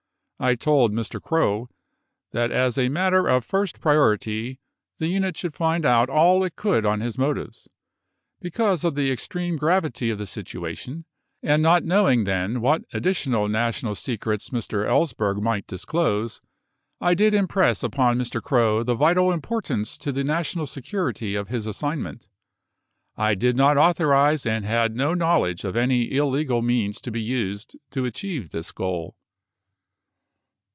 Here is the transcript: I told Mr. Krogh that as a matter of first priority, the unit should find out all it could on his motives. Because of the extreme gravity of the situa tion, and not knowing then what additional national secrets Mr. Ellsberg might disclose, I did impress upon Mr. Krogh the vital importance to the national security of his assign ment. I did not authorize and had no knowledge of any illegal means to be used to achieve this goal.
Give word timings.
I 0.43 0.55
told 0.55 0.91
Mr. 0.91 1.21
Krogh 1.21 1.67
that 2.31 2.51
as 2.51 2.75
a 2.75 2.89
matter 2.89 3.27
of 3.27 3.45
first 3.45 3.79
priority, 3.79 4.59
the 4.97 5.05
unit 5.05 5.37
should 5.37 5.53
find 5.53 5.85
out 5.85 6.09
all 6.09 6.43
it 6.43 6.55
could 6.55 6.83
on 6.83 6.99
his 6.99 7.15
motives. 7.15 7.69
Because 8.39 8.83
of 8.83 8.95
the 8.95 9.11
extreme 9.11 9.55
gravity 9.55 10.09
of 10.09 10.17
the 10.17 10.23
situa 10.23 10.75
tion, 10.75 11.05
and 11.43 11.61
not 11.61 11.83
knowing 11.83 12.23
then 12.23 12.59
what 12.59 12.85
additional 12.91 13.47
national 13.49 13.93
secrets 13.93 14.49
Mr. 14.49 14.83
Ellsberg 14.83 15.39
might 15.43 15.67
disclose, 15.67 16.41
I 16.99 17.13
did 17.13 17.35
impress 17.35 17.83
upon 17.83 18.17
Mr. 18.17 18.41
Krogh 18.41 18.87
the 18.87 18.95
vital 18.95 19.31
importance 19.31 19.95
to 19.99 20.11
the 20.11 20.23
national 20.23 20.65
security 20.65 21.35
of 21.35 21.49
his 21.49 21.67
assign 21.67 22.01
ment. 22.01 22.29
I 23.15 23.35
did 23.35 23.55
not 23.55 23.77
authorize 23.77 24.47
and 24.47 24.65
had 24.65 24.95
no 24.95 25.13
knowledge 25.13 25.63
of 25.63 25.75
any 25.75 26.11
illegal 26.11 26.63
means 26.63 26.99
to 27.01 27.11
be 27.11 27.21
used 27.21 27.75
to 27.91 28.05
achieve 28.05 28.49
this 28.49 28.71
goal. 28.71 29.15